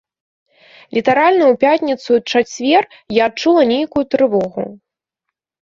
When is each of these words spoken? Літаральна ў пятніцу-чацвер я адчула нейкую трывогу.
Літаральна 0.97 1.45
ў 1.51 1.61
пятніцу-чацвер 1.65 2.83
я 3.19 3.29
адчула 3.29 3.61
нейкую 3.75 4.03
трывогу. 4.17 4.63